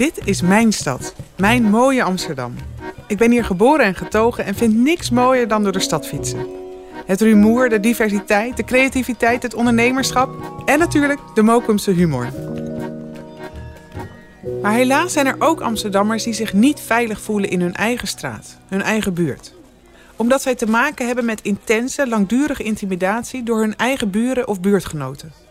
[0.00, 2.54] Dit is mijn stad, mijn mooie Amsterdam.
[3.06, 6.46] Ik ben hier geboren en getogen en vind niks mooier dan door de stad fietsen.
[7.06, 10.30] Het rumoer, de diversiteit, de creativiteit, het ondernemerschap
[10.64, 12.28] en natuurlijk de Mokumse humor.
[14.62, 18.58] Maar helaas zijn er ook Amsterdammers die zich niet veilig voelen in hun eigen straat,
[18.68, 19.54] hun eigen buurt.
[20.16, 25.49] Omdat zij te maken hebben met intense, langdurige intimidatie door hun eigen buren of buurtgenoten.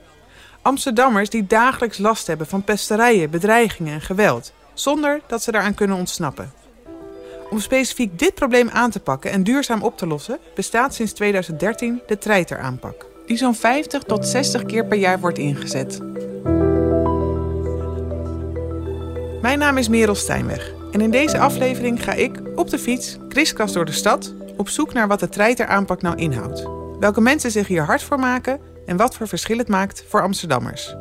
[0.70, 5.98] Amsterdammers die dagelijks last hebben van pesterijen, bedreigingen en geweld, zonder dat ze daaraan kunnen
[5.98, 6.52] ontsnappen.
[7.50, 12.02] Om specifiek dit probleem aan te pakken en duurzaam op te lossen, bestaat sinds 2013
[12.08, 16.00] de treiteraanpak, die zo'n 50 tot 60 keer per jaar wordt ingezet.
[19.42, 23.74] Mijn naam is Merel Stijnweg en in deze aflevering ga ik op de fiets kriskras
[23.74, 26.68] door de stad op zoek naar wat de treiteraanpak nou inhoudt.
[27.00, 30.96] Welke mensen zich hier hard voor maken en wat voor verschil het maakt voor Amsterdammers.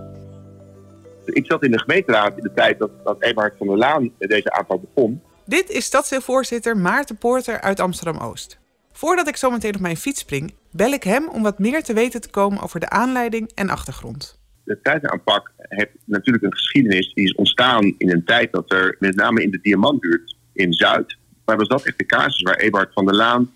[1.24, 4.52] Ik zat in de gemeenteraad in de tijd dat, dat Eberhard van der Laan deze
[4.52, 5.22] aanpak begon.
[5.44, 8.58] Dit is stadsdeelvoorzitter Maarten Poorter uit Amsterdam-Oost.
[8.92, 11.92] Voordat ik zo meteen op mijn fiets spring, bel ik hem om wat meer te
[11.92, 14.38] weten te komen over de aanleiding en achtergrond.
[14.64, 19.14] De tijdaanpak heeft natuurlijk een geschiedenis die is ontstaan in een tijd dat er met
[19.14, 23.06] name in de Diamantbuurt in Zuid, waar was dat echt de casus waar Eberhard van
[23.06, 23.52] der Laan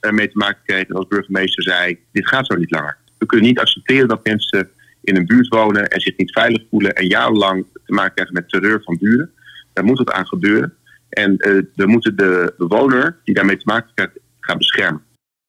[0.00, 3.02] mee te maken kreeg en als burgemeester zei, dit gaat zo niet langer.
[3.24, 4.70] We kunnen niet accepteren dat mensen
[5.02, 8.48] in een buurt wonen en zich niet veilig voelen en jarenlang te maken krijgen met
[8.48, 9.30] terreur van buren.
[9.72, 10.74] Daar moet het aan gebeuren.
[11.08, 11.36] En
[11.74, 15.02] we moeten de bewoner die daarmee te maken krijgt gaan beschermen.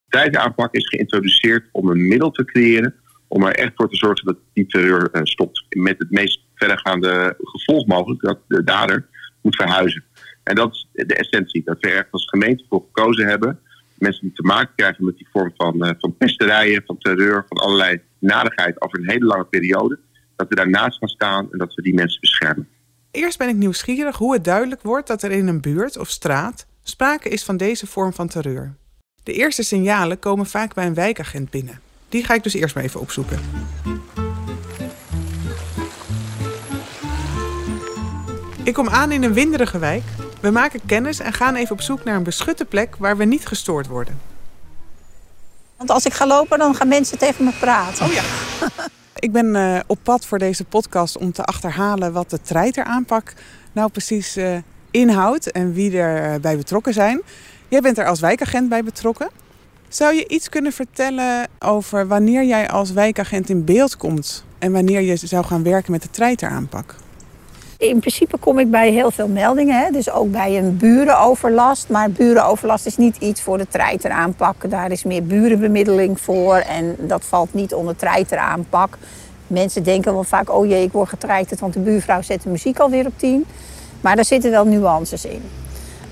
[0.06, 2.96] De tijdaanpak is geïntroduceerd om een middel te creëren
[3.28, 5.66] om er echt voor te zorgen dat die terreur uh, stopt.
[5.70, 9.06] Met het meest verdergaande gevolg mogelijk dat de dader
[9.42, 10.04] moet verhuizen.
[10.44, 13.60] En dat is de essentie, dat we er als gemeente voor gekozen hebben
[13.98, 17.58] mensen die te maken krijgen met die vorm van, uh, van pesterijen, van terreur, van
[17.58, 20.00] allerlei nadigheid over een hele lange periode,
[20.36, 22.68] dat we daarnaast gaan staan en dat we die mensen beschermen.
[23.12, 26.68] Eerst ben ik nieuwsgierig hoe het duidelijk wordt dat er in een buurt of straat
[26.84, 28.76] sprake is van deze vorm van terreur.
[29.24, 31.80] De eerste signalen komen vaak bij een wijkagent binnen.
[32.10, 33.40] Die ga ik dus eerst maar even opzoeken.
[38.64, 40.04] Ik kom aan in een winderige wijk
[40.46, 43.48] we maken kennis en gaan even op zoek naar een beschutte plek waar we niet
[43.48, 44.20] gestoord worden.
[45.78, 48.06] Want als ik ga lopen, dan gaan mensen tegen me praten.
[48.06, 48.24] Oh ja.
[49.26, 53.34] ik ben uh, op pad voor deze podcast om te achterhalen wat de treiteraanpak
[53.72, 54.58] nou precies uh,
[54.92, 57.22] inhoudt en wie er bij betrokken zijn.
[57.68, 59.30] Jij bent er als wijkagent bij betrokken.
[59.88, 65.02] Zou je iets kunnen vertellen over wanneer jij als wijkagent in beeld komt en wanneer
[65.02, 66.96] je zou gaan werken met de treiteraanpak?
[67.78, 69.92] In principe kom ik bij heel veel meldingen, hè?
[69.92, 71.90] dus ook bij een burenoverlast.
[71.90, 74.70] Maar burenoverlast is niet iets voor de treiteraanpak.
[74.70, 78.98] Daar is meer burenbemiddeling voor en dat valt niet onder treiteraanpak.
[79.48, 82.80] Mensen denken wel vaak, oh jee, ik word getreiterd, want de buurvrouw zet de muziek
[82.80, 83.46] alweer op tien.
[84.02, 85.42] Maar daar zitten wel nuances in.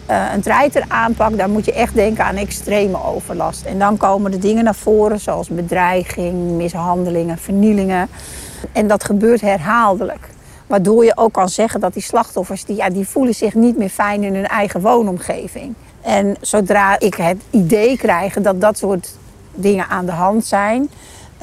[0.09, 3.66] Uh, een treiteraanpak, daar moet je echt denken aan extreme overlast.
[3.66, 8.09] En dan komen de dingen naar voren zoals bedreiging, mishandelingen, vernielingen.
[8.72, 10.30] En dat gebeurt herhaaldelijk.
[10.68, 13.90] Waardoor je ook kan zeggen dat die slachtoffers die, ja, die voelen zich niet meer
[13.90, 15.74] fijn in hun eigen woonomgeving.
[16.01, 19.16] En zodra ik het idee krijg dat dat soort
[19.51, 20.90] dingen aan de hand zijn,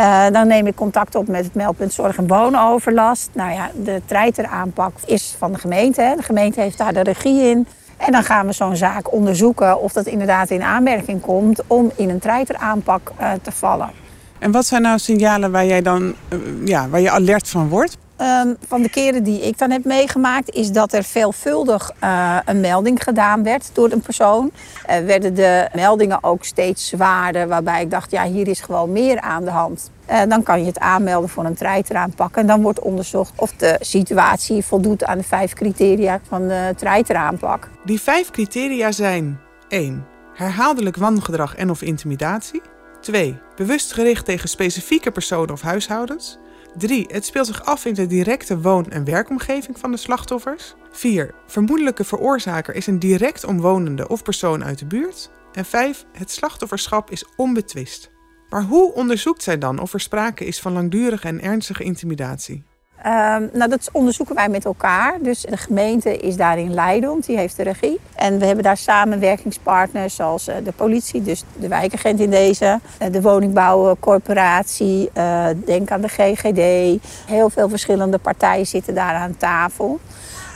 [0.00, 3.30] uh, dan neem ik contact op met het meldpunt Zorg en Woonoverlast.
[3.32, 6.02] Nou ja, de treiteraanpak is van de gemeente.
[6.02, 6.16] Hè.
[6.16, 7.66] De gemeente heeft daar de regie in.
[7.96, 12.08] En dan gaan we zo'n zaak onderzoeken of dat inderdaad in aanmerking komt om in
[12.08, 13.90] een treiteraanpak uh, te vallen.
[14.38, 17.96] En wat zijn nou signalen waar jij dan uh, ja, waar je alert van wordt?
[18.20, 22.60] Um, van de keren die ik dan heb meegemaakt, is dat er veelvuldig uh, een
[22.60, 24.50] melding gedaan werd door een persoon.
[24.90, 29.20] Uh, werden de meldingen ook steeds zwaarder, waarbij ik dacht, ja, hier is gewoon meer
[29.20, 29.90] aan de hand.
[30.10, 32.36] Uh, dan kan je het aanmelden voor een treiteraanpak.
[32.36, 37.68] En dan wordt onderzocht of de situatie voldoet aan de vijf criteria van de treiteraanpak.
[37.84, 40.06] Die vijf criteria zijn 1.
[40.34, 42.62] Herhaaldelijk wangedrag en of intimidatie.
[43.00, 43.38] 2.
[43.56, 46.38] Bewust gericht tegen specifieke personen of huishoudens.
[46.76, 47.06] 3.
[47.08, 50.74] Het speelt zich af in de directe woon- en werkomgeving van de slachtoffers.
[50.90, 51.34] 4.
[51.46, 55.30] Vermoedelijke veroorzaker is een direct omwonende of persoon uit de buurt.
[55.52, 56.04] En 5.
[56.12, 58.10] Het slachtofferschap is onbetwist.
[58.48, 62.64] Maar hoe onderzoekt zij dan of er sprake is van langdurige en ernstige intimidatie?
[63.06, 65.16] Um, nou, dat onderzoeken wij met elkaar.
[65.20, 68.00] Dus de gemeente is daarin leidend, die heeft de regie.
[68.14, 73.12] En we hebben daar samenwerkingspartners zoals uh, de politie, dus de wijkagent in deze, uh,
[73.12, 77.02] de woningbouwcorporatie, uh, denk aan de GGD.
[77.26, 80.00] Heel veel verschillende partijen zitten daar aan tafel.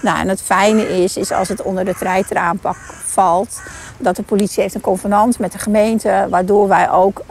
[0.03, 3.63] Nou, en het fijne is, is als het onder de treiteraanpak valt,
[3.99, 7.25] dat de politie heeft een convenant met de gemeente, waardoor wij ook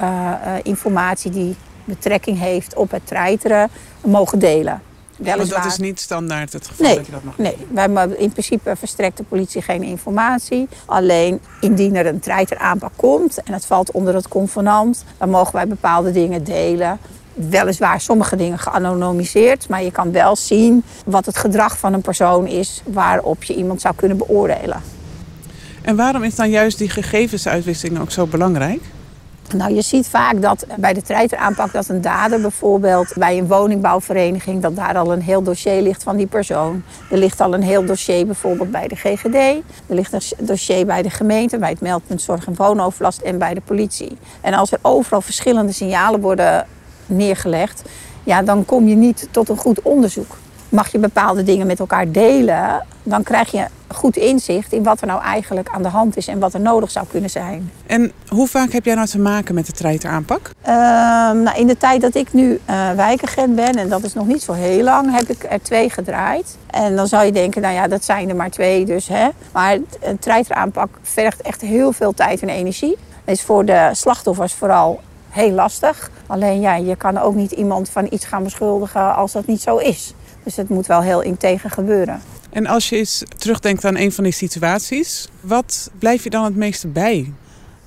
[0.63, 1.55] informatie die
[1.85, 3.69] betrekking heeft op het treiteren
[4.01, 4.81] mogen delen.
[5.17, 8.19] Want dat is niet standaard het geval nee, dat je dat mag Nee, wij hebben
[8.19, 10.67] in principe verstrekt de politie geen informatie.
[10.85, 15.67] Alleen indien er een treiteraanpak komt en het valt onder het convenant, dan mogen wij
[15.67, 16.99] bepaalde dingen delen.
[17.33, 22.47] Weliswaar sommige dingen geanonimiseerd, maar je kan wel zien wat het gedrag van een persoon
[22.47, 24.81] is waarop je iemand zou kunnen beoordelen.
[25.81, 28.81] En waarom is dan juist die gegevensuitwisseling ook zo belangrijk?
[29.51, 34.61] Nou, je ziet vaak dat bij de treiteraanpak dat een dader bijvoorbeeld bij een woningbouwvereniging,
[34.61, 36.83] dat daar al een heel dossier ligt van die persoon.
[37.09, 39.35] Er ligt al een heel dossier bijvoorbeeld bij de GGD.
[39.87, 43.53] Er ligt een dossier bij de gemeente, bij het meldpunt zorg en woonoverlast en bij
[43.53, 44.17] de politie.
[44.41, 46.67] En als er overal verschillende signalen worden
[47.05, 47.81] neergelegd,
[48.23, 50.37] ja, dan kom je niet tot een goed onderzoek.
[50.69, 55.07] Mag je bepaalde dingen met elkaar delen, dan krijg je goed inzicht in wat er
[55.07, 57.71] nou eigenlijk aan de hand is en wat er nodig zou kunnen zijn.
[57.85, 60.49] En hoe vaak heb jij nou te maken met de treiteraanpak?
[60.61, 64.27] Ehm, nou, in de tijd dat ik nu uh, wijkagent ben, en dat is nog
[64.27, 66.57] niet zo heel lang, heb ik er twee gedraaid.
[66.67, 69.07] En dan zou je denken, nou ja, dat zijn er maar twee dus.
[69.07, 69.29] Hè?
[69.51, 72.97] Maar een treiteraanpak vergt echt heel veel tijd en energie.
[73.25, 76.11] Dat is voor de slachtoffers vooral heel lastig.
[76.27, 79.77] Alleen ja, je kan ook niet iemand van iets gaan beschuldigen als dat niet zo
[79.77, 80.13] is.
[80.43, 82.21] Dus het moet wel heel integer gebeuren.
[82.53, 86.55] En als je eens terugdenkt aan een van die situaties, wat blijf je dan het
[86.55, 87.33] meeste bij?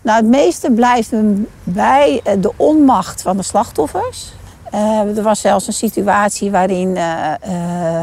[0.03, 4.33] Nou, het meeste blijft me bij eh, de onmacht van de slachtoffers.
[4.75, 7.33] Uh, er was zelfs een situatie waarin uh,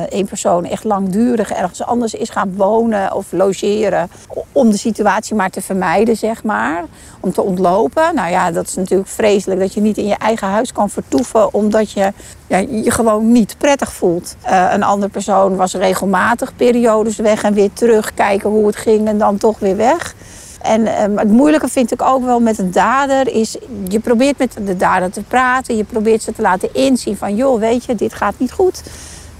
[0.09, 4.09] een persoon echt langdurig ergens anders is gaan wonen of logeren.
[4.51, 6.83] Om de situatie maar te vermijden, zeg maar.
[7.19, 8.15] Om te ontlopen.
[8.15, 11.53] Nou ja, dat is natuurlijk vreselijk dat je niet in je eigen huis kan vertoeven.
[11.53, 12.13] Omdat je
[12.47, 14.35] ja, je gewoon niet prettig voelt.
[14.71, 18.13] een andere persoon was regelmatig periodes weg en weer terug.
[18.13, 20.15] Kijken hoe het ging en dan toch weer weg.
[20.63, 23.57] En um, het moeilijke vind ik ook wel met een dader is...
[23.87, 25.77] je probeert met de dader te praten.
[25.77, 27.35] Je probeert ze te laten inzien van...
[27.35, 28.83] joh, weet je, dit gaat niet goed.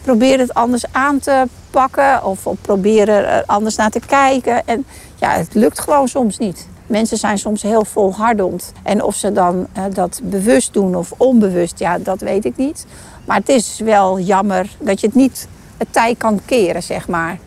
[0.01, 2.23] Probeer het anders aan te pakken.
[2.23, 4.67] Of, of probeer er anders naar te kijken.
[4.67, 4.85] En
[5.15, 6.67] ja, het lukt gewoon soms niet.
[6.87, 8.71] Mensen zijn soms heel volhardend.
[8.83, 12.85] En of ze dan uh, dat bewust doen of onbewust, ja, dat weet ik niet.
[13.25, 15.47] Maar het is wel jammer dat je het niet
[15.77, 17.39] het tij kan keren, zeg maar.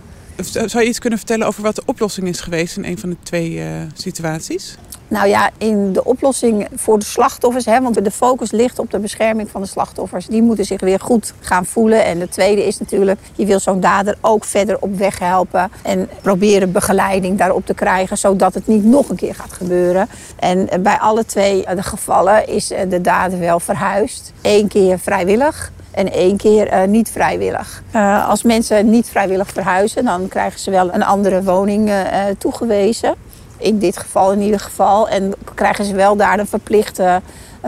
[0.45, 3.17] Zou je iets kunnen vertellen over wat de oplossing is geweest in een van de
[3.23, 4.77] twee uh, situaties?
[5.09, 8.99] Nou ja, in de oplossing voor de slachtoffers, hè, want de focus ligt op de
[8.99, 10.27] bescherming van de slachtoffers.
[10.27, 12.05] Die moeten zich weer goed gaan voelen.
[12.05, 15.71] En de tweede is natuurlijk, je wil zo'n dader ook verder op weg helpen.
[15.83, 20.09] En proberen begeleiding daarop te krijgen, zodat het niet nog een keer gaat gebeuren.
[20.37, 24.33] En bij alle twee de gevallen is de dader wel verhuisd.
[24.43, 27.83] Eén keer vrijwillig en één keer uh, niet vrijwillig.
[27.95, 33.15] Uh, als mensen niet vrijwillig verhuizen, dan krijgen ze wel een andere woning uh, toegewezen.
[33.59, 35.09] In dit geval in ieder geval.
[35.09, 37.21] En krijgen ze wel daar een verplichte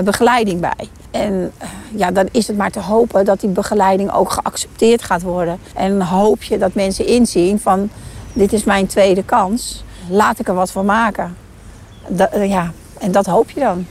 [0.04, 0.88] begeleiding bij.
[1.10, 1.52] En
[1.94, 5.58] ja, dan is het maar te hopen dat die begeleiding ook geaccepteerd gaat worden.
[5.74, 7.90] En hoop je dat mensen inzien van
[8.32, 9.84] dit is mijn tweede kans.
[10.10, 11.36] Laat ik er wat van maken.
[12.40, 13.86] Ja, en dat hoop je dan.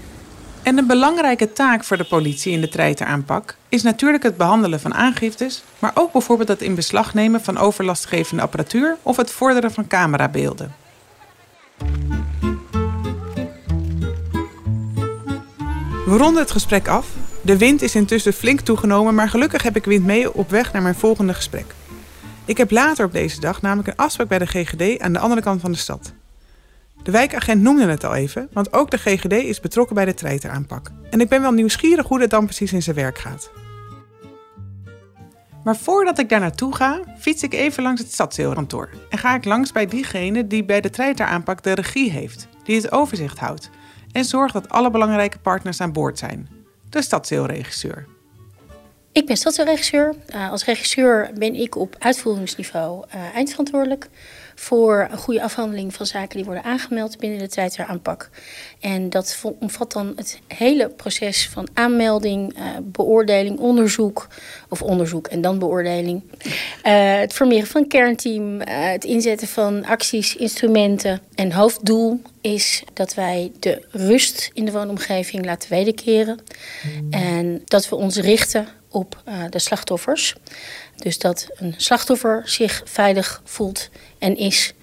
[0.63, 4.94] En een belangrijke taak voor de politie in de treiteraanpak is natuurlijk het behandelen van
[4.94, 9.88] aangiftes, maar ook bijvoorbeeld het in beslag nemen van overlastgevende apparatuur of het vorderen van
[9.88, 10.75] camerabeelden.
[16.06, 17.08] We ronden het gesprek af.
[17.42, 20.81] De wind is intussen flink toegenomen, maar gelukkig heb ik wind mee op weg naar
[20.81, 21.66] mijn volgende gesprek.
[22.45, 25.42] Ik heb later op deze dag namelijk een afspraak bij de GGD aan de andere
[25.42, 26.14] kant van de stad.
[27.04, 30.92] De wijkagent noemde het al even, want ook de GGD is betrokken bij de treiteraanpak.
[31.09, 33.51] En ik ben wel nieuwsgierig hoe dat dan precies in zijn werk gaat.
[35.63, 38.89] Maar voordat ik daar naartoe ga, fiets ik even langs het stadsdeelkantoor.
[39.09, 42.92] En ga ik langs bij diegene die bij de treiteraanpak de regie heeft, die het
[42.92, 43.69] overzicht houdt
[44.11, 46.49] en zorgt dat alle belangrijke partners aan boord zijn.
[46.89, 48.07] De stadsdeelregisseur.
[49.11, 50.16] Ik ben stadsdeelregisseur.
[50.35, 54.09] Uh, als regisseur ben ik op uitvoeringsniveau uh, eindverantwoordelijk
[54.59, 58.30] voor een goede afhandeling van zaken die worden aangemeld binnen de treiteraanpak.
[58.80, 64.28] En dat omvat dan het hele proces van aanmelding, uh, beoordeling, onderzoek,
[64.69, 66.23] of onderzoek en dan beoordeling.
[66.23, 71.19] Uh, het formeren van een kernteam, uh, het inzetten van acties, instrumenten.
[71.35, 76.40] En hoofddoel is dat wij de rust in de woonomgeving laten wederkeren.
[76.83, 77.11] Mm.
[77.11, 80.35] En dat we ons richten op de slachtoffers.
[80.97, 84.73] Dus dat een slachtoffer zich veilig voelt en is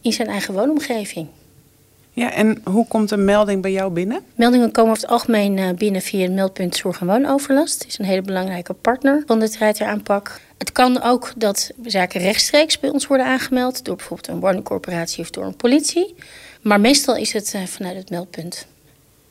[0.00, 1.28] in zijn eigen woonomgeving.
[2.18, 4.24] Ja, en hoe komt een melding bij jou binnen?
[4.34, 7.78] Meldingen komen over het algemeen eh, binnen via het meldpunt Zorg en Woonoverlast.
[7.78, 10.40] Het is een hele belangrijke partner van de treiteraanpak.
[10.56, 13.84] Het kan ook dat zaken rechtstreeks bij ons worden aangemeld...
[13.84, 16.14] door bijvoorbeeld een woningcorporatie of door een politie.
[16.62, 18.66] Maar meestal is het eh, vanuit het meldpunt.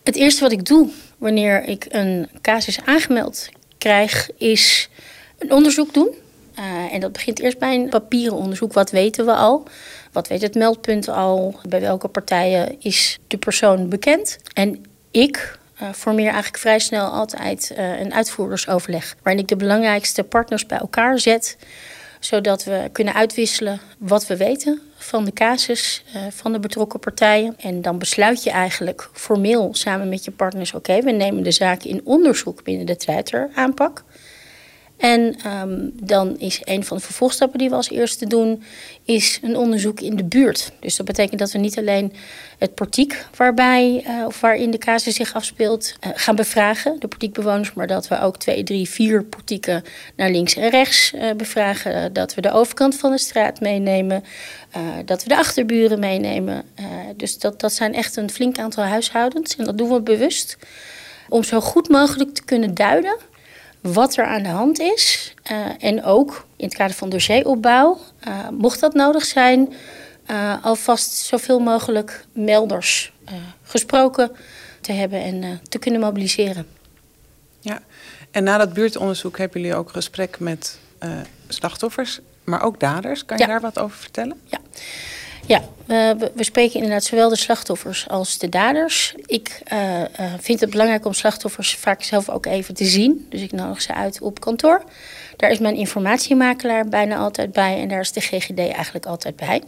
[0.04, 4.30] Het eerste wat ik doe wanneer ik een casus aangemeld krijg...
[4.38, 4.90] is
[5.38, 6.16] een onderzoek doen.
[6.60, 8.74] Uh, en dat begint eerst bij een papieren onderzoek.
[8.74, 9.64] Wat weten we al?
[10.12, 11.60] Wat weet het meldpunt al?
[11.70, 14.38] Bij welke partijen is de persoon bekend?
[14.54, 19.16] En ik uh, formeer eigenlijk vrij snel altijd uh, een uitvoerdersoverleg.
[19.24, 21.58] Waarin ik de belangrijkste partners bij elkaar zet.
[22.20, 27.56] Zodat we kunnen uitwisselen wat we weten van de casus van de betrokken partijen.
[27.60, 31.84] En dan besluit je eigenlijk formeel samen met je partners: oké, we nemen de zaak
[31.84, 34.04] in onderzoek binnen de treiteraanpak.
[34.98, 38.64] En um, dan is een van de vervolgstappen die we als eerste doen,
[39.04, 40.72] is een onderzoek in de buurt.
[40.80, 42.14] Dus dat betekent dat we niet alleen
[42.58, 47.74] het portiek waarbij uh, of waarin de casus zich afspeelt uh, gaan bevragen, de portiekbewoners,
[47.74, 49.84] maar dat we ook twee, drie, vier portieken
[50.16, 52.14] naar links en rechts uh, bevragen.
[52.14, 54.24] dat we de overkant van de straat meenemen,
[55.06, 56.64] dat we de achterburen meenemen.
[57.16, 60.58] dus dat, dat zijn echt een flink aantal huishoudens en dat doen we bewust
[61.30, 63.18] om zo goed mogelijk te kunnen duiden
[63.82, 65.34] wat er aan de hand is.
[65.52, 69.74] Uh, en ook in het kader van dossieropbouw, uh, mocht dat nodig zijn,
[70.32, 73.12] uh, alvast zoveel mogelijk melders
[73.64, 74.32] gesproken
[74.82, 76.68] te hebben en te kunnen mobiliseren.
[77.60, 77.80] Ja,
[78.32, 80.78] en na dat buurtonderzoek hebben jullie ook gesprek met
[81.48, 83.26] slachtoffers, maar ook daders.
[83.26, 83.50] Kan je ja.
[83.50, 84.42] daar wat over vertellen?
[84.46, 84.60] Ja.
[85.48, 89.16] Ja, we, we, spreken inderdaad zowel de slachtoffers als de daders.
[89.26, 90.06] Ik uh, uh,
[90.40, 93.26] vind het belangrijk om slachtoffers vaak zelf ook even te zien.
[93.30, 94.84] Dus ik nodig ze uit op kantoor.
[95.36, 99.64] Daar is mijn informatiemakelaar bijna altijd bij en daar is de GGD eigenlijk altijd bij.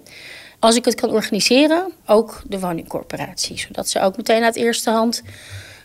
[0.59, 3.59] Als ik het kan organiseren, ook de woningcorporatie.
[3.59, 5.21] Zodat ze ook meteen uit eerste hand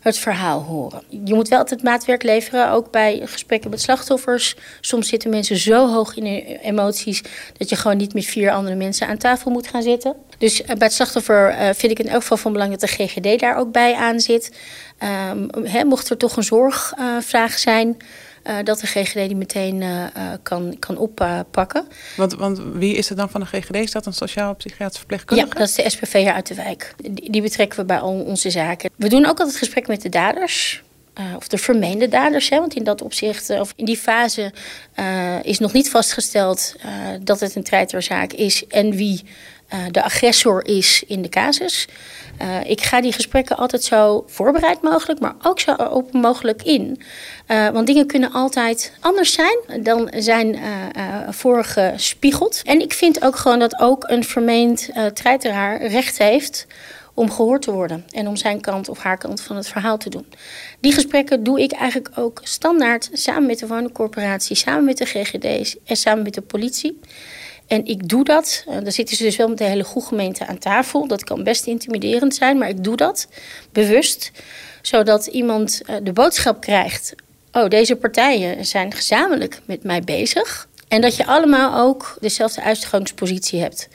[0.04, 1.02] het verhaal horen.
[1.24, 4.56] Je moet wel altijd maatwerk leveren, ook bij gesprekken met slachtoffers.
[4.80, 7.22] Soms zitten mensen zo hoog in hun emoties
[7.56, 10.14] dat je gewoon niet met vier andere mensen aan tafel moet gaan zitten.
[10.38, 13.40] Dus bij het slachtoffer uh, vind ik in elk geval van belang dat de GGD
[13.40, 14.56] daar ook bij aan zit.
[15.62, 17.96] He, mocht er toch een zorgvraag zijn.
[18.46, 20.04] Uh, dat de GGD die meteen uh,
[20.42, 21.86] kan, kan oppakken.
[22.16, 23.74] Want, want wie is het dan van de GGD?
[23.74, 25.48] Is dat een sociaal-psychiatrisch verpleegkundige?
[25.48, 26.94] Ja, dat is de SPV hier uit de wijk.
[26.96, 28.90] Die, die, betrekken we bij al onze zaken.
[28.96, 30.82] We doen ook altijd gesprek met de daders.
[31.18, 34.52] Uh, of de vermeende daders, hè, want in dat opzicht, of in die fase,
[35.42, 36.74] is nog niet vastgesteld
[37.22, 39.24] dat het een treiterzaak is en wie
[39.90, 41.88] de agressor is in de casus.
[42.42, 47.00] Uh, ik ga die gesprekken altijd zo voorbereid mogelijk, maar ook zo open mogelijk in.
[47.48, 50.62] Uh, want dingen kunnen altijd anders zijn dan zijn uh,
[51.28, 52.62] voorgespiegeld.
[52.64, 56.66] En ik vind ook gewoon dat ook een vermeend treiteraar recht heeft
[57.14, 60.10] om gehoord te worden en om zijn kant of haar kant van het verhaal te
[60.10, 60.26] doen.
[60.80, 65.76] Die gesprekken doe ik eigenlijk ook standaard samen met de woningcorporatie, samen met de GGD's
[65.84, 67.00] en samen met de politie.
[67.66, 68.64] En ik doe dat.
[68.68, 71.06] Uh, daar zitten ze dus wel met de hele goede gemeente aan tafel.
[71.06, 73.28] Dat kan best intimiderend zijn, maar ik doe dat
[73.72, 74.30] bewust.
[74.82, 77.14] Zodat iemand uh, de boodschap krijgt:
[77.52, 80.68] oh, deze partijen zijn gezamenlijk met mij bezig.
[80.88, 83.88] En dat je allemaal ook dezelfde uitgangspositie hebt.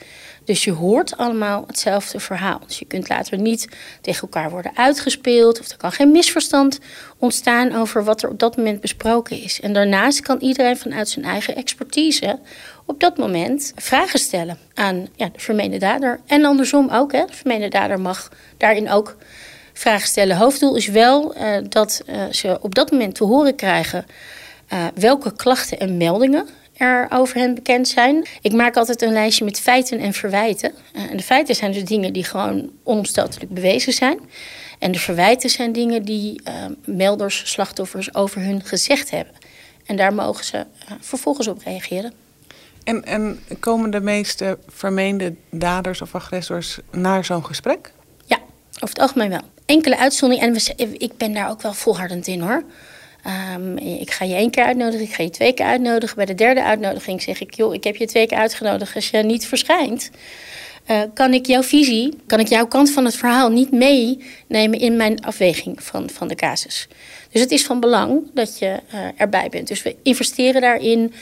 [0.49, 2.61] Dus je hoort allemaal hetzelfde verhaal.
[2.67, 3.67] Dus je kunt later niet
[4.01, 5.59] tegen elkaar worden uitgespeeld.
[5.59, 6.79] Of er kan geen misverstand
[7.17, 9.59] ontstaan over wat er op dat moment besproken is.
[9.59, 12.39] En daarnaast kan iedereen vanuit zijn eigen expertise
[12.89, 16.19] op dat moment vragen stellen aan ja, de vermeende dader.
[16.25, 17.11] En andersom ook.
[17.11, 17.25] Hè.
[17.25, 19.15] De vermeende dader mag daarin ook
[19.73, 20.37] vragen stellen.
[20.37, 24.05] Hoofddoel is wel uh, dat uh, ze op dat moment te horen krijgen
[24.73, 28.27] uh, welke klachten en meldingen er over hen bekend zijn.
[28.41, 30.71] Ik maak altijd een lijstje met feiten en verwijten.
[30.93, 34.19] en de feiten zijn dus dingen die gewoon onomstotelijk bewezen zijn.
[34.79, 36.41] En de verwijten zijn dingen die
[36.85, 39.33] melders, slachtoffers over hun gezegd hebben.
[39.85, 40.65] En daar mogen ze
[40.99, 42.13] vervolgens op reageren.
[42.89, 47.91] En, en komen de meeste vermeende daders of agressors naar zo'n gesprek?
[48.25, 48.37] Ja,
[48.75, 49.41] over het algemeen wel.
[49.65, 50.61] Enkele uitzonderingen.
[50.77, 52.63] En ik ben daar ook wel volhardend in hoor.
[53.55, 56.15] Um, ik ga je één keer uitnodigen, ik ga je twee keer uitnodigen.
[56.15, 58.95] Bij de derde uitnodiging zeg ik, joh, ik heb je twee keer uitgenodigd.
[58.95, 60.11] Als je niet verschijnt,
[60.87, 64.95] uh, kan ik jouw visie, kan ik jouw kant van het verhaal niet meenemen in
[64.95, 66.87] mijn afweging van, van de casus.
[67.31, 69.67] Dus het is van belang dat je uh, erbij bent.
[69.67, 71.13] Dus we investeren daarin.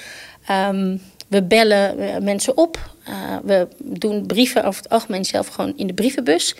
[0.51, 2.91] Um, we bellen uh, mensen op.
[3.09, 6.55] Uh, we doen brieven over het algemeen zelf gewoon in de brievenbus.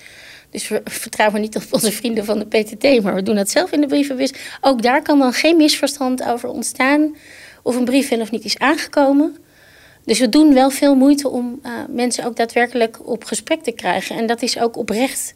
[0.50, 3.71] Dus we vertrouwen niet op onze vrienden van de PTT, maar we doen dat zelf
[3.71, 4.33] in de brievenbus.
[4.62, 7.15] Ook daar kan dan geen misverstand over ontstaan
[7.62, 9.38] of een brief wel of niet is aangekomen.
[10.05, 14.15] Dus we doen wel veel moeite om uh, mensen ook daadwerkelijk op gesprek te krijgen.
[14.15, 15.33] En dat is ook oprecht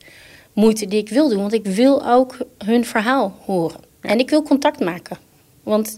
[0.54, 3.80] moeite die ik wil doen, want ik wil ook hun verhaal horen.
[4.02, 5.18] En ik wil contact maken.
[5.64, 5.98] Want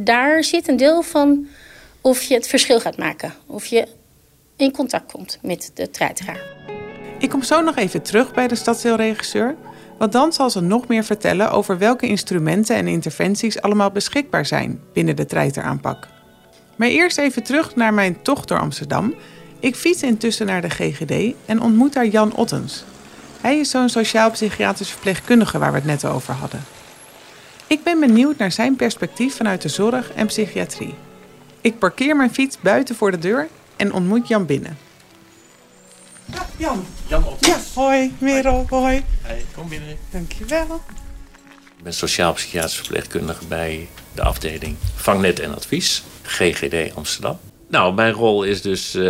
[0.00, 1.46] daar zit een deel van
[2.00, 3.34] of je het verschil gaat maken.
[3.46, 3.86] Of je
[4.56, 6.40] in contact komt met de treiteraar.
[7.18, 9.56] Ik kom zo nog even terug bij de stadsdeelregisseur.
[9.98, 14.80] Want dan zal ze nog meer vertellen over welke instrumenten en interventies allemaal beschikbaar zijn
[14.92, 16.08] binnen de treiteraanpak.
[16.76, 19.14] Maar eerst even terug naar mijn tocht door Amsterdam.
[19.58, 22.84] Ik fiets intussen naar de GGD en ontmoet daar Jan Ottens.
[23.40, 26.64] Hij is zo'n sociaal-psychiatrisch verpleegkundige waar we het net over hadden.
[27.66, 30.94] Ik ben benieuwd naar zijn perspectief vanuit de zorg en psychiatrie.
[31.62, 34.78] Ik parkeer mijn fiets buiten voor de deur en ontmoet Jan binnen.
[36.24, 36.84] Ja, Jan.
[37.06, 37.46] Jan Ottens.
[37.74, 39.04] Ja, hoi, Merel, hoi.
[39.22, 39.96] Hey, kom binnen.
[40.10, 40.80] Dankjewel.
[41.76, 47.38] Ik ben sociaal-psychiatrisch verpleegkundige bij de afdeling Vangnet en Advies, GGD Amsterdam.
[47.68, 49.02] Nou, mijn rol is dus uh,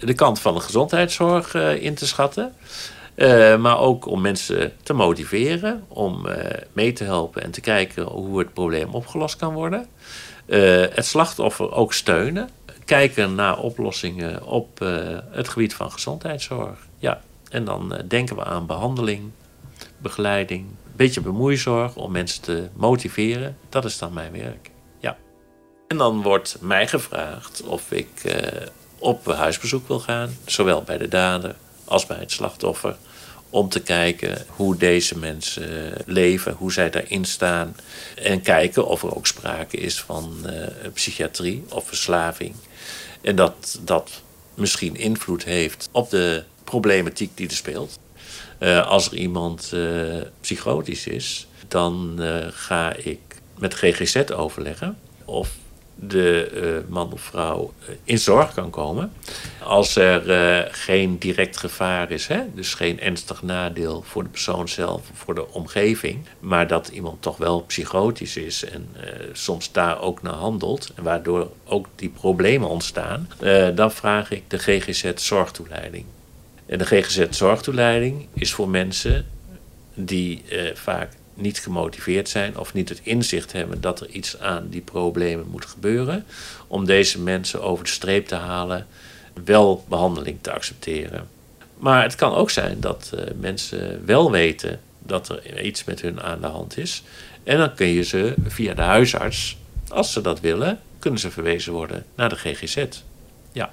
[0.00, 2.54] de kant van de gezondheidszorg uh, in te schatten.
[3.16, 6.26] Uh, maar ook om mensen te motiveren, om
[6.72, 9.86] mee te helpen en te kijken hoe het probleem opgelost kan worden.
[10.46, 12.48] Het slachtoffer ook steunen.
[12.84, 14.78] Kijken naar oplossingen op
[15.30, 16.78] het gebied van gezondheidszorg.
[16.98, 17.20] Ja,
[17.50, 19.30] en dan denken we aan behandeling,
[19.98, 23.56] begeleiding, beetje bemoeizorg om mensen te motiveren.
[23.68, 24.70] Dat is dan mijn werk.
[25.00, 25.16] Ja.
[25.88, 28.36] En dan wordt mij gevraagd of ik
[28.98, 32.96] op huisbezoek wil gaan, zowel bij de dader als bij het slachtoffer.
[33.54, 37.76] Om te kijken hoe deze mensen leven, hoe zij daarin staan.
[38.16, 42.54] En kijken of er ook sprake is van uh, psychiatrie of verslaving.
[43.20, 44.22] En dat dat
[44.54, 47.98] misschien invloed heeft op de problematiek die er speelt.
[48.58, 52.20] Uh, als er iemand uh, psychotisch is, dan
[52.52, 53.20] ga ik
[53.58, 55.50] met GGZ overleggen of
[55.94, 57.72] de man of vrouw
[58.04, 59.12] in zorg kan komen.
[59.62, 62.40] Als er geen direct gevaar is, hè?
[62.54, 67.36] dus geen ernstig nadeel voor de persoon zelf voor de omgeving, maar dat iemand toch
[67.36, 68.88] wel psychotisch is en
[69.32, 73.28] soms daar ook naar handelt, waardoor ook die problemen ontstaan,
[73.74, 76.04] dan vraag ik de GGZ zorgtoeleiding.
[76.66, 79.26] En de GGZ-zorgtoeleiding is voor mensen
[79.94, 84.66] die eh, vaak niet gemotiveerd zijn of niet het inzicht hebben dat er iets aan
[84.68, 86.24] die problemen moet gebeuren,
[86.66, 88.86] om deze mensen over de streep te halen,
[89.44, 91.28] wel behandeling te accepteren.
[91.78, 96.22] Maar het kan ook zijn dat uh, mensen wel weten dat er iets met hun
[96.22, 97.02] aan de hand is.
[97.42, 99.56] En dan kun je ze via de huisarts,
[99.88, 102.84] als ze dat willen, kunnen ze verwezen worden naar de GGZ.
[103.52, 103.72] Ja.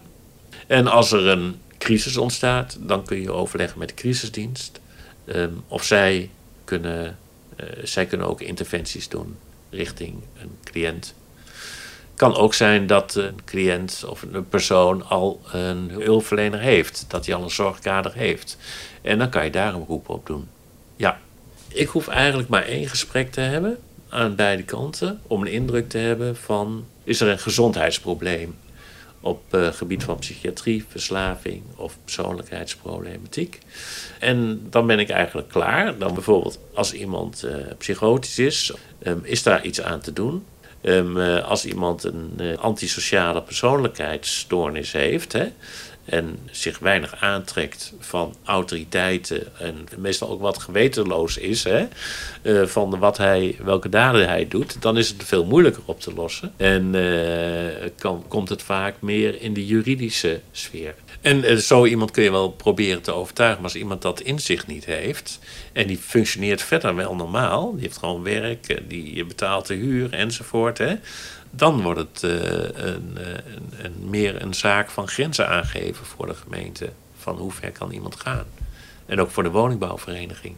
[0.67, 4.79] En als er een crisis ontstaat, dan kun je overleggen met de crisisdienst.
[5.25, 6.29] Um, of zij
[6.63, 7.17] kunnen,
[7.83, 9.37] zij kunnen ook interventies doen
[9.69, 11.13] richting een cliënt.
[12.15, 17.05] kan ook zijn dat een cliënt of een persoon al een hulpverlener heeft.
[17.07, 18.57] Dat hij al een zorgkader heeft.
[19.01, 20.47] En dan kan je daar een beroep op doen.
[20.95, 21.19] Ja,
[21.67, 23.77] ik hoef eigenlijk maar één gesprek te hebben
[24.09, 25.21] aan beide kanten.
[25.27, 28.55] Om een indruk te hebben van, is er een gezondheidsprobleem?
[29.21, 33.59] Op uh, gebied van psychiatrie, verslaving of persoonlijkheidsproblematiek.
[34.19, 35.97] En dan ben ik eigenlijk klaar.
[35.97, 40.45] Dan bijvoorbeeld als iemand uh, psychotisch is, um, is daar iets aan te doen.
[40.83, 45.47] Um, uh, als iemand een antisociale persoonlijkheidsstoornis heeft, hè,
[46.11, 51.87] en zich weinig aantrekt van autoriteiten en meestal ook wat gewetenloos is hè,
[52.41, 56.13] uh, van wat hij, welke daden hij doet, dan is het veel moeilijker op te
[56.13, 56.53] lossen.
[56.57, 60.95] En uh, kan, komt het vaak meer in de juridische sfeer.
[61.21, 64.67] En uh, zo iemand kun je wel proberen te overtuigen, maar als iemand dat inzicht
[64.67, 65.39] niet heeft
[65.73, 70.77] en die functioneert verder wel normaal, die heeft gewoon werk, die betaalt de huur enzovoort,
[70.77, 70.95] hè,
[71.51, 72.31] dan wordt het uh,
[72.73, 76.89] een, een, een, meer een zaak van grenzen aangeven voor de gemeente.
[77.17, 78.45] Van hoe ver kan iemand gaan.
[79.05, 80.55] En ook voor de woningbouwvereniging.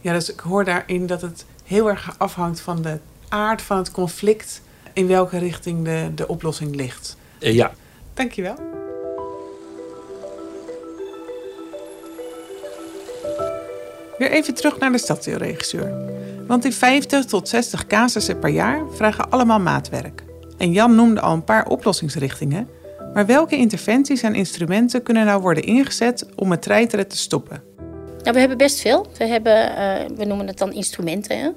[0.00, 3.90] Ja, dus ik hoor daarin dat het heel erg afhangt van de aard van het
[3.90, 4.62] conflict.
[4.92, 7.16] In welke richting de, de oplossing ligt.
[7.40, 7.72] Uh, ja.
[8.14, 8.77] Dankjewel.
[14.18, 15.92] Weer even terug naar de stadsdeelregisseur.
[16.46, 20.24] Want die 50 tot 60 casussen per jaar vragen allemaal maatwerk.
[20.58, 22.68] En Jan noemde al een paar oplossingsrichtingen.
[23.14, 27.62] Maar welke interventies en instrumenten kunnen nou worden ingezet om het treiteren te stoppen?
[28.22, 29.06] Nou, we hebben best veel.
[29.18, 31.38] We, hebben, uh, we noemen het dan instrumenten.
[31.38, 31.48] Hè?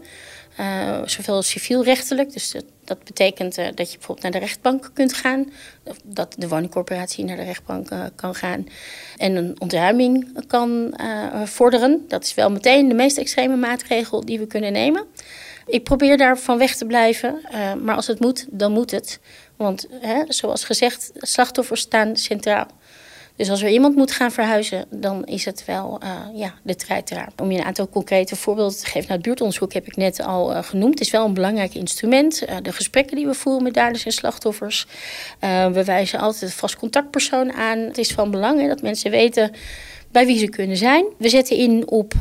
[0.60, 2.56] Uh, zowel civielrechtelijk, dus
[2.98, 5.52] dat betekent uh, dat je bijvoorbeeld naar de rechtbank kunt gaan,
[6.04, 8.68] dat de woningcorporatie naar de rechtbank uh, kan gaan
[9.18, 10.94] en een ontruiming kan
[11.44, 12.06] vorderen.
[12.08, 15.06] Dat is wel meteen de meest extreme maatregel die we kunnen nemen.
[15.66, 17.42] Ik probeer daar van weg te blijven,
[17.84, 19.20] maar als het moet, dan moet het.
[19.56, 22.68] Want hè, zoals gezegd, slachtoffers staan centraal.
[23.42, 27.30] Dus als er iemand moet gaan verhuizen, dan is het wel uh, ja, de treiteraar.
[27.42, 29.02] Om je een aantal concrete voorbeelden te geven.
[29.02, 30.94] Nou, het buurtonderzoek heb ik net al uh, genoemd.
[30.94, 32.44] Het is wel een belangrijk instrument.
[32.44, 34.88] Uh, de gesprekken die we voeren met daders en slachtoffers.
[35.72, 37.78] we wijzen altijd een vast contactpersoon aan.
[37.78, 39.52] Het is van belang dat mensen weten
[40.12, 41.06] bij wie ze kunnen zijn.
[41.18, 42.14] We zetten in op,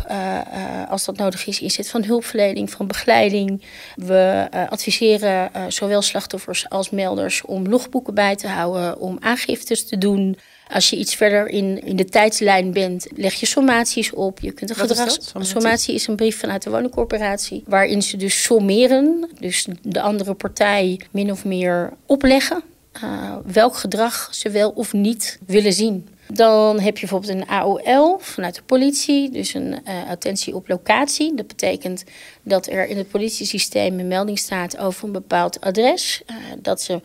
[0.88, 3.62] als dat nodig is, inzet van hulpverlening, van begeleiding.
[3.96, 10.36] We adviseren zowel slachtoffers als melders om logboeken bij te houden, om aangiftes te doen.
[10.70, 14.38] Als je iets verder in, in de tijdslijn bent, leg je sommaties op.
[14.40, 15.18] Je kunt een gedrags...
[15.18, 17.62] Is sommatie is een brief vanuit de woningcorporatie.
[17.66, 19.30] Waarin ze dus sommeren.
[19.38, 22.62] Dus de andere partij min of meer opleggen.
[23.04, 26.08] Uh, welk gedrag ze wel of niet willen zien.
[26.32, 31.34] Dan heb je bijvoorbeeld een AOL vanuit de politie, dus een uh, attentie op locatie.
[31.34, 32.04] Dat betekent
[32.42, 36.22] dat er in het politiesysteem een melding staat over een bepaald adres.
[36.26, 37.00] Uh, dat ze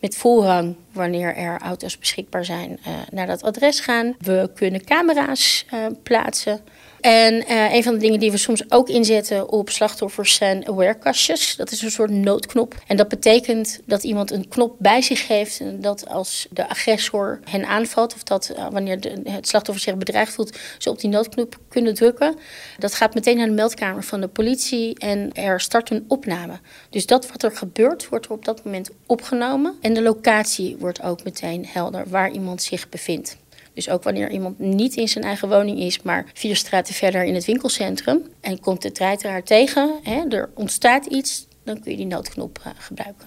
[0.00, 4.14] met voorrang, wanneer er auto's beschikbaar zijn, uh, naar dat adres gaan.
[4.18, 5.66] We kunnen camera's
[6.02, 6.60] plaatsen.
[7.00, 11.56] En uh, een van de dingen die we soms ook inzetten op slachtoffers zijn aware-kastjes.
[11.56, 12.74] Dat is een soort noodknop.
[12.86, 15.60] En dat betekent dat iemand een knop bij zich heeft.
[15.60, 19.96] En dat als de agressor hen aanvalt, of dat uh, wanneer de, het slachtoffer zich
[19.96, 22.34] bedreigd voelt, ze op die noodknop kunnen drukken.
[22.78, 26.60] Dat gaat meteen naar de meldkamer van de politie en er start een opname.
[26.90, 29.74] Dus dat wat er gebeurt, wordt er op dat moment opgenomen.
[29.80, 33.36] En de locatie wordt ook meteen helder waar iemand zich bevindt.
[33.78, 37.34] Dus ook wanneer iemand niet in zijn eigen woning is, maar vier straten verder in
[37.34, 38.22] het winkelcentrum.
[38.40, 42.72] En komt de treiteraar tegen, hè, er ontstaat iets, dan kun je die noodknop uh,
[42.78, 43.26] gebruiken.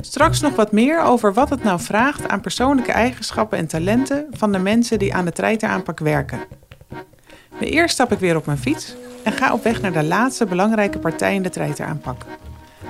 [0.00, 4.52] Straks nog wat meer over wat het nou vraagt aan persoonlijke eigenschappen en talenten van
[4.52, 6.38] de mensen die aan de treiteraanpak werken.
[7.50, 10.46] Maar eerst stap ik weer op mijn fiets en ga op weg naar de laatste
[10.46, 12.24] belangrijke partij in de treiteraanpak.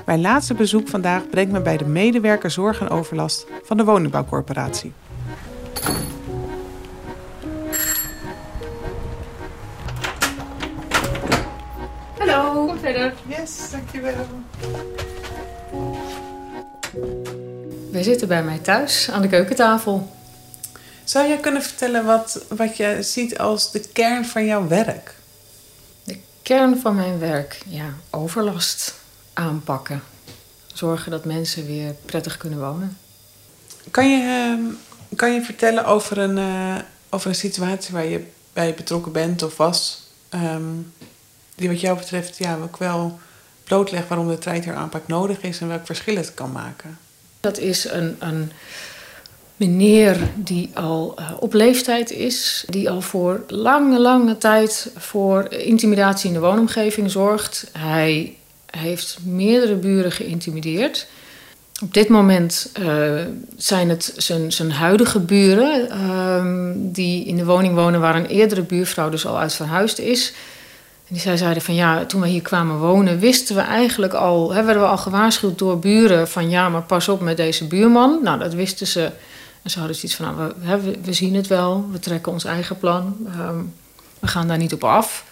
[0.06, 4.92] Mijn laatste bezoek vandaag brengt me bij de medewerker zorg en overlast van de woningbouwcorporatie.
[13.40, 14.26] Yes, dankjewel.
[17.90, 20.16] Wij zitten bij mij thuis aan de keukentafel.
[21.04, 25.14] Zou jij kunnen vertellen wat, wat je ziet als de kern van jouw werk?
[26.04, 28.94] De kern van mijn werk, ja, overlast
[29.32, 30.02] aanpakken.
[30.74, 32.98] Zorgen dat mensen weer prettig kunnen wonen.
[33.90, 34.74] Kan je,
[35.16, 36.78] kan je vertellen over een, uh,
[37.10, 40.08] over een situatie waar je bij betrokken bent of was?
[40.34, 40.92] Um,
[41.54, 43.18] die wat jou betreft ja, ook wel
[43.70, 46.98] blootlegt waarom de treiteraanpak nodig is en welk verschil het kan maken.
[47.40, 48.52] Dat is een, een
[49.56, 56.28] meneer die al uh, op leeftijd is, die al voor lange, lange tijd voor intimidatie
[56.28, 57.70] in de woonomgeving zorgt.
[57.78, 58.36] Hij
[58.70, 61.06] heeft meerdere buren geïntimideerd.
[61.82, 63.20] Op dit moment uh,
[63.56, 68.62] zijn het zijn, zijn huidige buren uh, die in de woning wonen waar een eerdere
[68.62, 70.32] buurvrouw dus al uit verhuisd is.
[71.10, 74.82] Die zeiden van ja, toen we hier kwamen wonen, wisten we eigenlijk al, hè, werden
[74.82, 78.18] we al gewaarschuwd door buren van ja, maar pas op met deze buurman.
[78.22, 79.10] Nou, dat wisten ze.
[79.62, 82.78] En ze hadden zoiets van, nou, we, we, zien het wel, we trekken ons eigen
[82.78, 83.74] plan, um,
[84.18, 85.24] we gaan daar niet op af.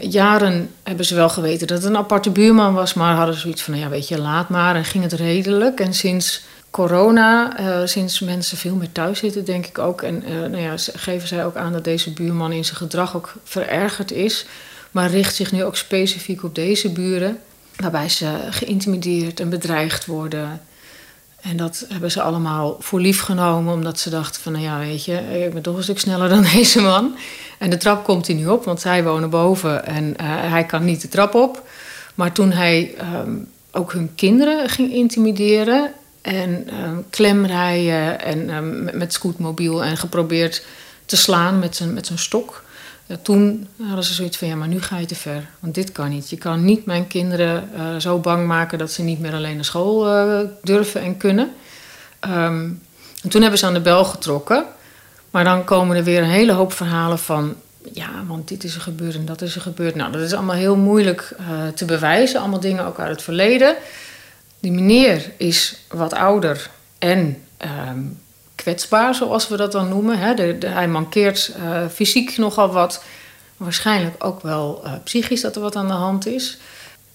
[0.00, 3.62] Jaren hebben ze wel geweten dat het een aparte buurman was, maar hadden ze zoiets
[3.62, 4.76] van, nou ja, weet je, laat maar.
[4.76, 5.80] En ging het redelijk.
[5.80, 10.02] En sinds corona, uh, sinds mensen veel meer thuis zitten, denk ik ook.
[10.02, 13.34] En uh, nou ja, geven zij ook aan dat deze buurman in zijn gedrag ook
[13.44, 14.46] verergerd is.
[14.90, 17.38] Maar richt zich nu ook specifiek op deze buren,
[17.76, 20.60] waarbij ze geïntimideerd en bedreigd worden.
[21.40, 25.04] En dat hebben ze allemaal voor lief genomen, omdat ze dachten van, nou ja, weet
[25.04, 27.16] je, ik ben toch een stuk sneller dan deze man.
[27.58, 30.14] En de trap komt hij nu op, want zij wonen boven en
[30.50, 31.68] hij kan niet de trap op.
[32.14, 35.92] Maar toen hij um, ook hun kinderen ging intimideren
[36.28, 40.64] en um, klemrijden en um, met, scootmobiel en geprobeerd
[41.06, 42.64] te slaan met zijn, met zijn stok.
[43.06, 45.46] Ja, toen hadden ze zoiets van, ja, maar nu ga je te ver.
[45.58, 46.30] Want dit kan niet.
[46.30, 47.68] Je kan niet mijn kinderen
[48.02, 50.24] zo bang maken dat ze niet meer alleen naar school
[50.62, 51.50] durven en kunnen.
[52.26, 52.82] Um,
[53.22, 54.64] en toen hebben ze aan de bel getrokken.
[55.30, 57.54] Maar dan komen er weer een hele hoop verhalen van...
[57.92, 59.94] ja, want dit is er gebeurd en dat is er gebeurd.
[59.94, 61.36] Nou, dat is allemaal heel moeilijk
[61.74, 62.40] te bewijzen.
[62.40, 63.76] Allemaal dingen ook uit het verleden.
[64.60, 67.42] Die meneer is wat ouder en
[67.88, 68.20] um,
[68.54, 70.18] kwetsbaar, zoals we dat dan noemen.
[70.18, 70.34] Hè.
[70.68, 73.02] Hij mankeert uh, fysiek nogal wat.
[73.56, 76.58] Waarschijnlijk ook wel uh, psychisch dat er wat aan de hand is.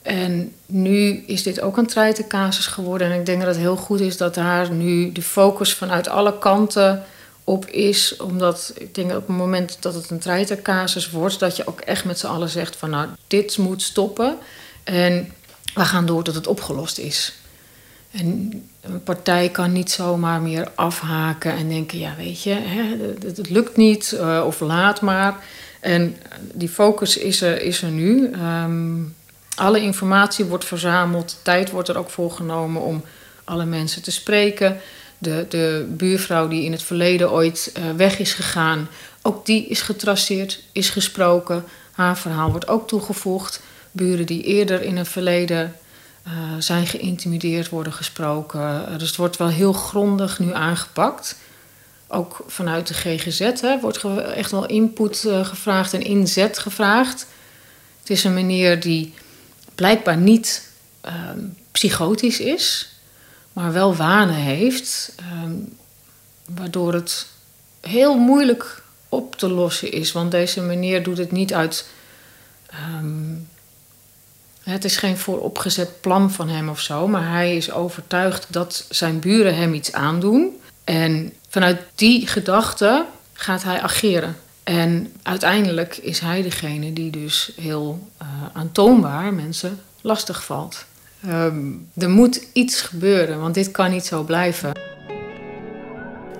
[0.01, 3.11] En nu is dit ook een treitencasus geworden.
[3.11, 6.37] En ik denk dat het heel goed is dat daar nu de focus vanuit alle
[6.37, 7.03] kanten
[7.43, 8.17] op is.
[8.17, 11.39] Omdat ik denk dat op het moment dat het een treitencasus wordt...
[11.39, 14.37] dat je ook echt met z'n allen zegt van nou, dit moet stoppen.
[14.83, 15.33] En
[15.73, 17.33] we gaan door tot het opgelost is.
[18.11, 22.53] En een partij kan niet zomaar meer afhaken en denken: ja, weet je,
[23.25, 25.43] het, lukt niet uh, of laat maar.
[25.79, 26.17] En
[26.53, 28.31] die focus is er, is er nu.
[28.63, 29.15] Um,
[29.55, 33.03] alle informatie wordt verzameld, tijd wordt er ook voor genomen om
[33.43, 34.77] alle mensen te spreken.
[35.17, 38.87] De, de buurvrouw die in het verleden ooit uh, weg is gegaan,
[39.21, 41.63] Ook die is getraceerd, is gesproken.
[41.91, 43.61] Haar verhaal wordt ook toegevoegd.
[43.95, 45.75] Buren die eerder in een verleden
[46.27, 48.85] uh, zijn geïntimideerd, worden gesproken.
[48.97, 51.37] dus het wordt wel heel grondig nu aangepakt.
[52.07, 53.51] Ook vanuit de GGZ
[53.81, 54.03] wordt
[54.35, 57.27] echt wel input uh, gevraagd en inzet gevraagd.
[57.99, 59.13] Het is een meneer die
[59.75, 60.69] blijkbaar niet
[61.05, 61.11] uh,
[61.71, 62.91] psychotisch is,
[63.53, 65.77] maar wel wanen heeft, um,
[66.45, 67.27] waardoor het
[67.81, 70.11] heel moeilijk op te lossen is.
[70.11, 71.87] Want deze meneer doet het niet uit.
[72.99, 73.47] Um,
[74.63, 79.19] het is geen vooropgezet plan van hem of zo, maar hij is overtuigd dat zijn
[79.19, 80.59] buren hem iets aandoen.
[80.83, 84.35] En vanuit die gedachte gaat hij ageren.
[84.63, 90.85] En uiteindelijk is hij degene die dus heel uh, aantoonbaar mensen lastig valt.
[91.27, 94.71] Um, er moet iets gebeuren, want dit kan niet zo blijven.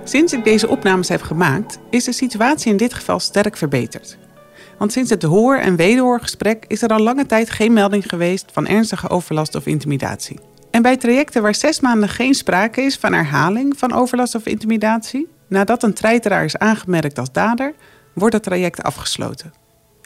[0.03, 4.17] Sinds ik deze opnames heb gemaakt, is de situatie in dit geval sterk verbeterd.
[4.77, 8.67] Want sinds het hoor- en wederhoorgesprek is er al lange tijd geen melding geweest van
[8.67, 10.39] ernstige overlast of intimidatie.
[10.71, 15.27] En bij trajecten waar zes maanden geen sprake is van herhaling van overlast of intimidatie,
[15.47, 17.73] nadat een treiteraar is aangemerkt als dader,
[18.13, 19.53] wordt het traject afgesloten.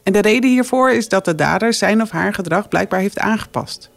[0.04, 3.90] En de reden hiervoor is dat de dader zijn of haar gedrag blijkbaar heeft aangepast.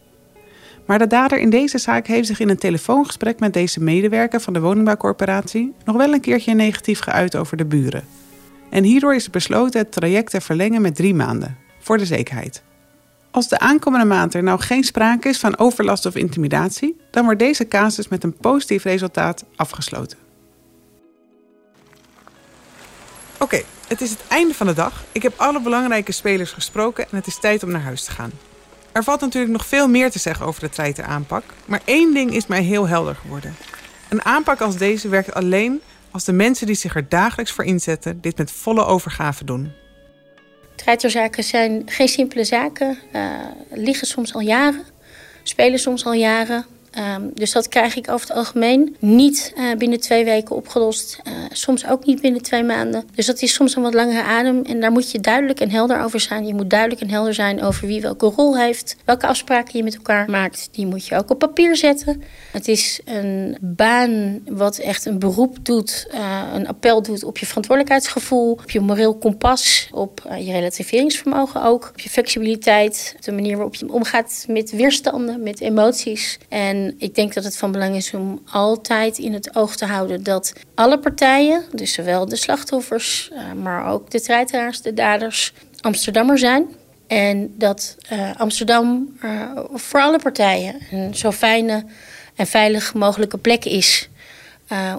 [0.87, 4.52] Maar de dader in deze zaak heeft zich in een telefoongesprek met deze medewerker van
[4.52, 8.19] de woningbouwcorporatie nog wel een keertje negatief geuit over de buren.
[8.70, 12.62] En hierdoor is besloten het traject te verlengen met drie maanden, voor de zekerheid.
[13.30, 17.38] Als de aankomende maand er nou geen sprake is van overlast of intimidatie, dan wordt
[17.38, 20.18] deze casus met een positief resultaat afgesloten.
[23.38, 25.04] Oké, het is het einde van de dag.
[25.12, 28.30] Ik heb alle belangrijke spelers gesproken en het is tijd om naar huis te gaan.
[28.92, 32.46] Er valt natuurlijk nog veel meer te zeggen over de treiteraanpak, maar één ding is
[32.46, 33.56] mij heel helder geworden.
[34.09, 35.80] Een aanpak als deze werkt alleen
[36.11, 39.73] als de mensen die zich er dagelijks voor inzetten dit met volle overgave doen.
[40.77, 43.31] Treiterzaken zijn geen simpele zaken, uh,
[43.70, 44.85] liggen soms al jaren,
[45.42, 46.66] spelen soms al jaren.
[46.98, 51.20] Um, dus dat krijg ik over het algemeen niet uh, binnen twee weken opgelost.
[51.26, 53.05] Uh, soms ook niet binnen twee maanden.
[53.14, 54.64] Dus dat is soms een wat langere adem.
[54.64, 56.46] En daar moet je duidelijk en helder over zijn.
[56.46, 58.96] Je moet duidelijk en helder zijn over wie welke rol heeft.
[59.05, 60.68] Welke afspraken je met elkaar maakt.
[60.72, 62.22] Die moet je ook op papier zetten.
[62.53, 66.07] Het is een baan wat echt een beroep doet.
[66.14, 68.53] Uh, een appel doet op je verantwoordelijkheidsgevoel.
[68.53, 69.88] Op je moreel kompas.
[69.92, 71.88] Op je relativeringsvermogen ook.
[71.88, 73.16] Op je flexibiliteit.
[73.20, 75.42] De manier waarop je omgaat met weerstanden.
[75.42, 76.38] Met emoties.
[76.48, 79.84] En en ik denk dat het van belang is om altijd in het oog te
[79.84, 85.52] houden dat alle partijen, dus zowel de slachtoffers, uh, maar ook de treiteraars, de daders,
[85.80, 86.66] Amsterdammer zijn.
[87.06, 91.84] En dat uh, Amsterdam uh, voor alle partijen een zo fijne
[92.34, 94.08] en veilig mogelijke plek is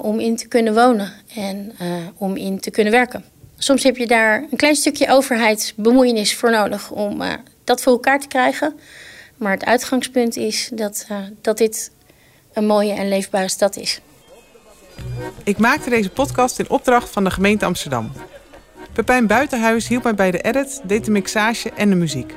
[0.02, 1.72] om in te kunnen wonen en
[2.18, 3.24] om in te kunnen werken.
[3.58, 7.22] Soms heb je daar een klein stukje overheidsbemoeienis voor nodig om
[7.64, 8.80] dat voor elkaar te krijgen.
[9.42, 11.92] Maar het uitgangspunt is dat, uh, dat dit
[12.54, 14.02] een mooie en leefbare stad is.
[15.44, 18.12] Ik maakte deze podcast in opdracht van de gemeente Amsterdam.
[18.94, 22.34] Pepijn Buitenhuis hielp mij bij de edit, deed de mixage en de muziek.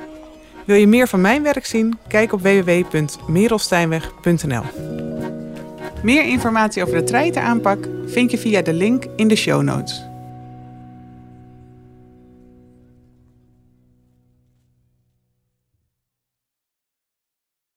[0.65, 1.97] Wil je meer van mijn werk zien?
[2.07, 4.63] Kijk op www.merelsteinweg.nl
[6.03, 10.14] Meer informatie over de treiteraanpak vind je via de link in de show notes.